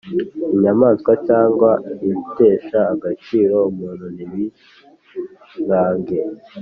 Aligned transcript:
inyamaswa 0.55 1.11
cyangwa 1.27 1.69
ibitesha 2.09 2.79
agaciro 2.93 3.55
umuntu 3.69 4.05
ntibi 4.15 4.43
nkanga 5.63 6.15